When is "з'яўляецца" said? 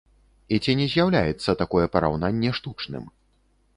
0.93-1.55